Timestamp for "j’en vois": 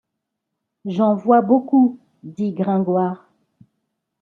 0.85-1.41